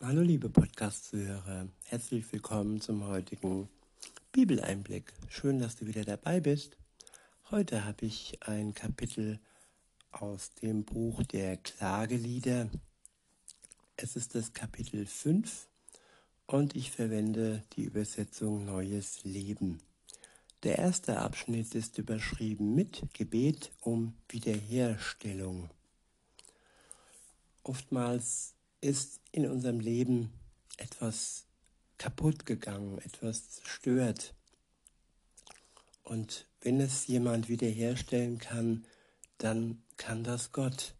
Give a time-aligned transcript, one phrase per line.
[0.00, 3.68] Hallo liebe Podcast-Zuhörer, herzlich willkommen zum heutigen
[4.30, 5.12] Bibeleinblick.
[5.28, 6.76] Schön, dass du wieder dabei bist.
[7.50, 9.40] Heute habe ich ein Kapitel
[10.12, 12.70] aus dem Buch der Klagelieder.
[13.96, 15.66] Es ist das Kapitel 5
[16.46, 19.80] und ich verwende die Übersetzung Neues Leben.
[20.62, 25.70] Der erste Abschnitt ist überschrieben mit Gebet um Wiederherstellung.
[27.64, 30.32] Oftmals ist in unserem Leben
[30.76, 31.46] etwas
[31.98, 34.34] kaputt gegangen, etwas zerstört.
[36.04, 38.86] Und wenn es jemand wiederherstellen kann,
[39.38, 40.94] dann kann das Gott.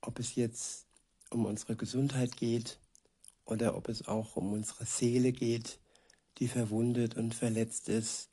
[0.00, 0.86] Ob es jetzt
[1.30, 2.78] um unsere Gesundheit geht
[3.44, 5.78] oder ob es auch um unsere Seele geht,
[6.38, 8.30] die verwundet und verletzt ist,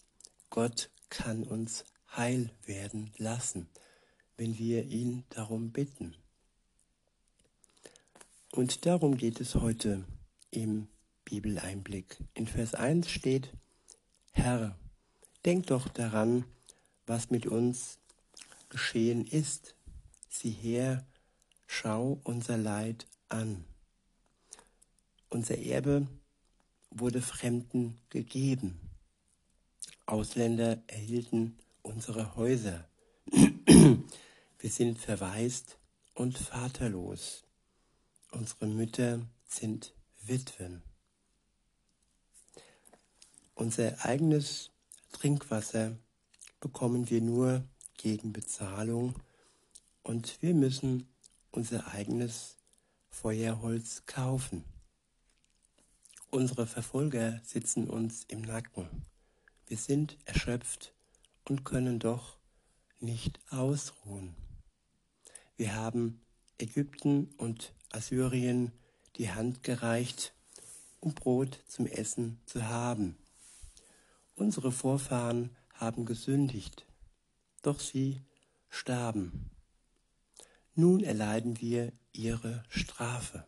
[0.50, 1.84] Gott kann uns
[2.16, 3.68] heil werden lassen,
[4.38, 6.16] wenn wir ihn darum bitten.
[8.52, 10.04] Und darum geht es heute
[10.50, 10.88] im
[11.24, 12.18] Bibeleinblick.
[12.34, 13.52] In Vers 1 steht,
[14.32, 14.76] Herr,
[15.46, 16.46] denk doch daran,
[17.06, 18.00] was mit uns
[18.70, 19.76] geschehen ist.
[20.30, 21.06] Sieh her,
[21.68, 23.66] schau unser Leid an.
[25.30, 26.08] Unser Erbe
[26.90, 28.80] wurde Fremden gegeben.
[30.08, 32.88] Ausländer erhielten unsere Häuser.
[33.28, 35.78] Wir sind verwaist
[36.16, 37.44] und vaterlos.
[38.32, 40.84] Unsere Mütter sind Witwen.
[43.56, 44.70] Unser eigenes
[45.12, 45.98] Trinkwasser
[46.60, 47.64] bekommen wir nur
[47.98, 49.16] gegen Bezahlung
[50.04, 51.08] und wir müssen
[51.52, 52.58] unser eigenes
[53.10, 54.64] Feuerholz kaufen.
[56.30, 58.88] Unsere Verfolger sitzen uns im Nacken.
[59.66, 60.94] Wir sind erschöpft
[61.46, 62.38] und können doch
[63.00, 64.36] nicht ausruhen.
[65.58, 66.22] Wir haben
[66.60, 68.72] Ägypten und Assyrien
[69.16, 70.34] die Hand gereicht,
[71.00, 73.18] um Brot zum Essen zu haben.
[74.36, 76.86] Unsere Vorfahren haben gesündigt,
[77.62, 78.22] doch sie
[78.70, 79.50] starben.
[80.76, 83.46] Nun erleiden wir ihre Strafe.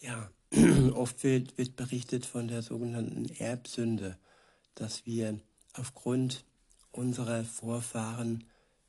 [0.00, 0.30] Ja,
[0.94, 4.18] oft wird, wird berichtet von der sogenannten Erbsünde,
[4.74, 5.38] dass wir
[5.74, 6.44] aufgrund
[6.90, 8.44] unserer Vorfahren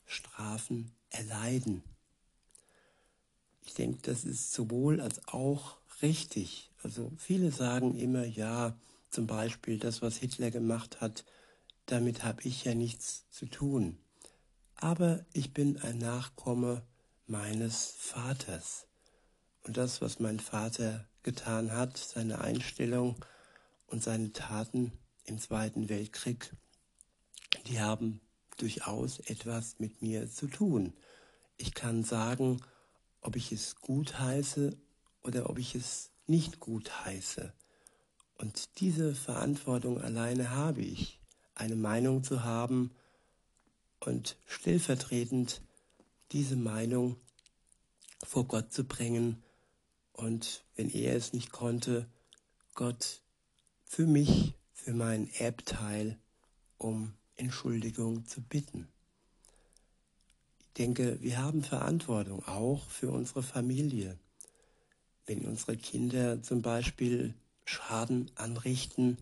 [0.05, 1.83] Strafen erleiden.
[3.65, 6.71] Ich denke, das ist sowohl als auch richtig.
[6.83, 8.77] Also viele sagen immer, ja,
[9.09, 11.23] zum Beispiel das, was Hitler gemacht hat,
[11.85, 13.97] damit habe ich ja nichts zu tun.
[14.75, 16.83] Aber ich bin ein Nachkomme
[17.27, 18.87] meines Vaters.
[19.63, 23.15] Und das, was mein Vater getan hat, seine Einstellung
[23.87, 24.91] und seine Taten
[25.25, 26.53] im Zweiten Weltkrieg,
[27.67, 28.19] die haben
[28.63, 30.93] durchaus etwas mit mir zu tun.
[31.57, 32.61] Ich kann sagen,
[33.19, 34.77] ob ich es gut heiße
[35.21, 37.51] oder ob ich es nicht gut heiße.
[38.35, 41.19] Und diese Verantwortung alleine habe ich,
[41.55, 42.91] eine Meinung zu haben
[43.99, 45.61] und stellvertretend
[46.31, 47.17] diese Meinung
[48.23, 49.43] vor Gott zu bringen
[50.13, 52.07] und wenn er es nicht konnte,
[52.75, 53.23] Gott
[53.83, 56.17] für mich, für meinen Erbteil
[56.77, 58.87] um Entschuldigung zu bitten
[60.77, 64.17] denke, wir haben Verantwortung auch für unsere Familie.
[65.25, 67.33] Wenn unsere Kinder zum Beispiel
[67.65, 69.17] Schaden anrichten,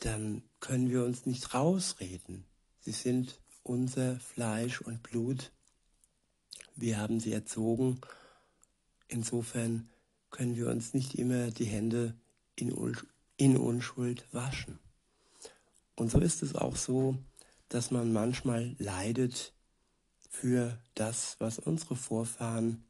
[0.00, 2.44] dann können wir uns nicht rausreden.
[2.80, 5.52] Sie sind unser Fleisch und Blut.
[6.74, 8.00] Wir haben sie erzogen.
[9.08, 9.88] Insofern
[10.30, 12.14] können wir uns nicht immer die Hände
[12.56, 14.78] in Unschuld waschen.
[15.94, 17.16] Und so ist es auch so,
[17.72, 19.54] dass man manchmal leidet
[20.28, 22.84] für das, was unsere Vorfahren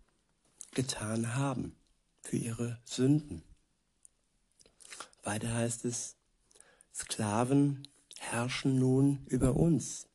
[0.74, 1.76] getan haben,
[2.20, 3.42] für ihre Sünden.
[5.22, 6.16] Weiter heißt es,
[6.92, 7.86] Sklaven
[8.18, 10.08] herrschen nun über uns.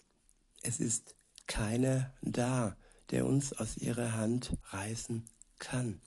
[0.64, 2.76] Es ist keiner da,
[3.12, 5.24] der uns aus ihrer Hand reißen
[5.60, 6.02] kann.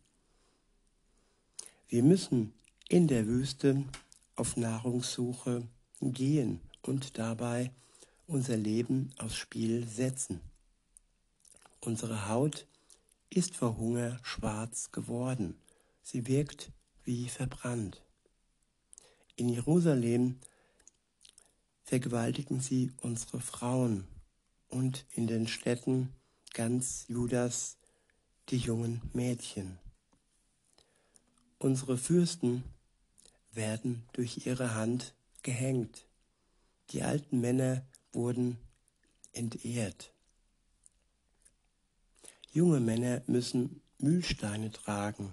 [1.89, 2.53] Wir müssen
[2.91, 3.85] in der Wüste
[4.37, 5.67] auf Nahrungssuche
[6.03, 7.73] gehen und dabei
[8.31, 10.41] unser Leben aufs Spiel setzen.
[11.81, 12.67] Unsere Haut
[13.29, 15.61] ist vor Hunger schwarz geworden.
[16.03, 16.71] Sie wirkt
[17.03, 18.03] wie verbrannt.
[19.35, 20.39] In Jerusalem
[21.83, 24.07] vergewaltigen sie unsere Frauen
[24.69, 26.15] und in den Städten
[26.53, 27.79] ganz Judas
[28.51, 29.79] die jungen Mädchen.
[31.59, 32.63] Unsere Fürsten
[33.53, 36.07] werden durch ihre Hand gehängt.
[36.91, 38.59] Die alten Männer wurden
[39.33, 40.13] entehrt.
[42.53, 45.33] Junge Männer müssen Mühlsteine tragen.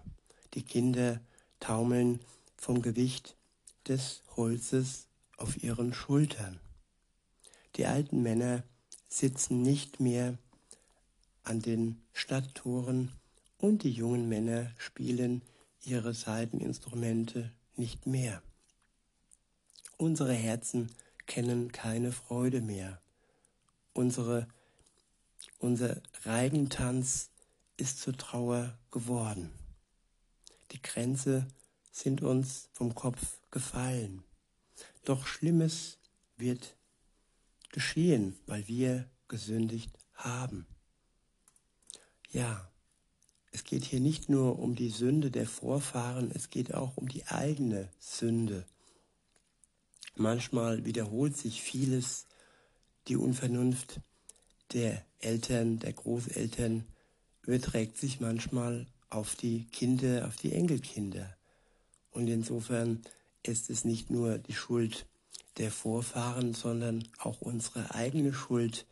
[0.53, 1.19] Die Kinder
[1.59, 2.19] taumeln
[2.57, 3.35] vom Gewicht
[3.87, 5.07] des Holzes
[5.37, 6.59] auf ihren Schultern.
[7.75, 8.63] Die alten Männer
[9.07, 10.37] sitzen nicht mehr
[11.43, 13.11] an den Stadttoren
[13.57, 15.41] und die jungen Männer spielen
[15.83, 18.41] ihre Saiteninstrumente nicht mehr.
[19.97, 20.91] Unsere Herzen
[21.27, 23.01] kennen keine Freude mehr.
[23.93, 24.47] Unsere,
[25.59, 27.29] unser Reigentanz
[27.77, 29.51] ist zur Trauer geworden.
[30.71, 31.47] Die Grenze
[31.91, 34.23] sind uns vom Kopf gefallen.
[35.05, 35.99] Doch Schlimmes
[36.37, 36.75] wird
[37.71, 40.65] geschehen, weil wir gesündigt haben.
[42.29, 42.69] Ja,
[43.51, 47.25] es geht hier nicht nur um die Sünde der Vorfahren, es geht auch um die
[47.27, 48.65] eigene Sünde.
[50.19, 52.25] Manchmal wiederholt sich vieles,
[53.07, 54.01] die Unvernunft
[54.73, 56.85] der Eltern, der Großeltern
[57.43, 61.37] überträgt sich manchmal auf die Kinder, auf die Enkelkinder.
[62.09, 63.03] Und insofern
[63.43, 65.05] ist es nicht nur die Schuld
[65.57, 68.87] der Vorfahren, sondern auch unsere eigene Schuld,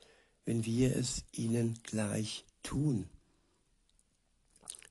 [0.45, 3.09] wenn wir es ihnen gleich tun.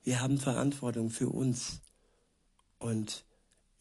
[0.03, 1.81] Wir haben Verantwortung für uns
[2.81, 3.25] und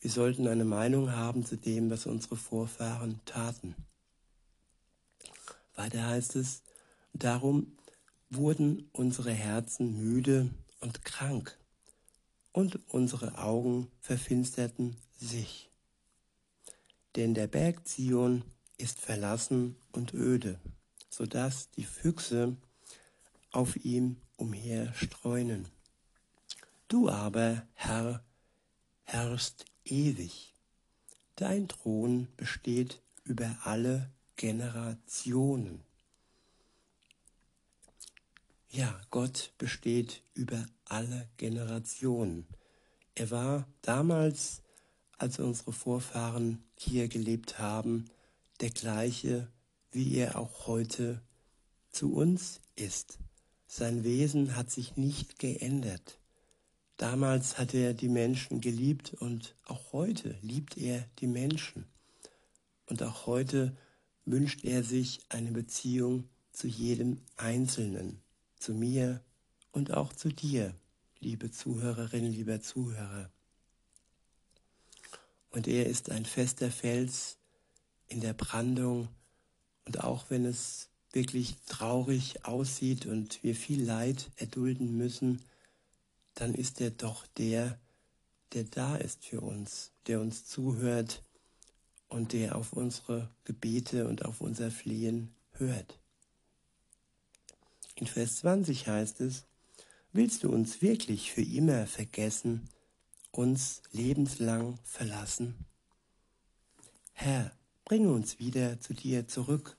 [0.03, 3.73] wir sollten eine Meinung haben zu dem, was unsere Vorfahren taten.
[5.75, 6.61] Weiter heißt es,
[7.13, 7.77] darum
[8.29, 10.49] wurden unsere Herzen müde
[10.81, 11.57] und krank
[12.51, 15.69] und unsere Augen verfinsterten sich.
[17.15, 18.43] Denn der Berg Zion
[18.77, 20.59] ist verlassen und öde,
[21.09, 22.57] so dass die Füchse
[23.51, 25.69] auf ihm umherstreunen.
[26.89, 28.21] Du aber, Herr,
[29.05, 30.53] herrst ewig.
[31.35, 35.81] Dein Thron besteht über alle Generationen.
[38.69, 42.47] Ja, Gott besteht über alle Generationen.
[43.15, 44.61] Er war damals,
[45.17, 48.05] als unsere Vorfahren hier gelebt haben,
[48.61, 49.47] der gleiche,
[49.91, 51.21] wie er auch heute
[51.91, 53.19] zu uns ist.
[53.67, 56.19] Sein Wesen hat sich nicht geändert.
[56.97, 61.85] Damals hat er die Menschen geliebt und auch heute liebt er die Menschen.
[62.85, 63.75] Und auch heute
[64.25, 68.21] wünscht er sich eine Beziehung zu jedem Einzelnen,
[68.57, 69.21] zu mir
[69.71, 70.75] und auch zu dir,
[71.19, 73.31] liebe Zuhörerin, lieber Zuhörer.
[75.49, 77.37] Und er ist ein fester Fels
[78.07, 79.07] in der Brandung
[79.85, 85.41] und auch wenn es wirklich traurig aussieht und wir viel Leid erdulden müssen,
[86.35, 87.79] dann ist er doch der,
[88.53, 91.23] der da ist für uns, der uns zuhört
[92.07, 95.99] und der auf unsere Gebete und auf unser Flehen hört.
[97.95, 99.45] In Vers 20 heißt es,
[100.11, 102.69] willst du uns wirklich für immer vergessen,
[103.31, 105.65] uns lebenslang verlassen?
[107.13, 107.51] Herr,
[107.85, 109.77] bringe uns wieder zu dir zurück,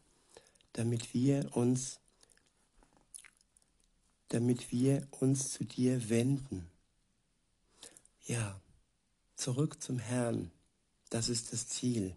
[0.73, 2.01] damit wir uns
[4.35, 6.69] damit wir uns zu dir wenden.
[8.27, 8.61] Ja,
[9.37, 10.51] zurück zum Herrn,
[11.09, 12.17] das ist das Ziel.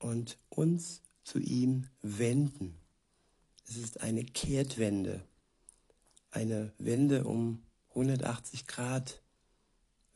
[0.00, 2.76] Und uns zu ihm wenden.
[3.64, 5.24] Es ist eine Kehrtwende,
[6.32, 9.22] eine Wende um 180 Grad,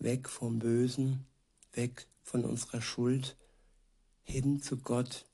[0.00, 1.24] weg vom Bösen,
[1.74, 3.36] weg von unserer Schuld,
[4.24, 5.26] hin zu Gott,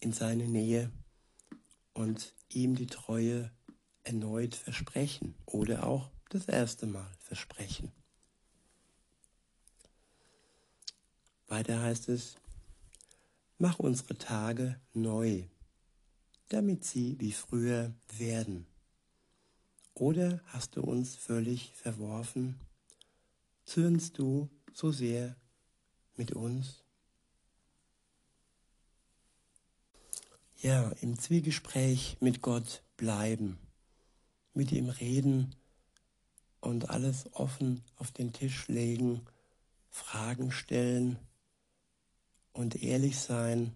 [0.00, 0.90] in seine Nähe
[1.92, 3.50] und ihm die Treue
[4.06, 7.92] erneut versprechen oder auch das erste Mal versprechen.
[11.48, 12.36] Weiter heißt es,
[13.58, 15.44] mach unsere Tage neu,
[16.48, 18.66] damit sie wie früher werden.
[19.94, 22.60] Oder hast du uns völlig verworfen?
[23.64, 25.36] Zürnst du so sehr
[26.16, 26.84] mit uns?
[30.58, 33.58] Ja, im Zwiegespräch mit Gott bleiben
[34.56, 35.54] mit ihm reden
[36.60, 39.20] und alles offen auf den Tisch legen,
[39.90, 41.18] Fragen stellen
[42.52, 43.74] und ehrlich sein,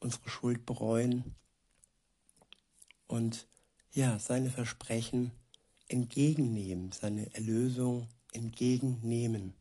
[0.00, 1.34] unsere Schuld bereuen
[3.06, 3.46] und
[3.92, 5.30] ja, seine Versprechen
[5.88, 9.54] entgegennehmen, seine Erlösung entgegennehmen.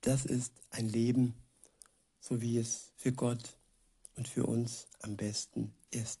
[0.00, 1.34] Das ist ein Leben,
[2.20, 3.58] so wie es für Gott
[4.16, 6.20] und für uns am besten ist.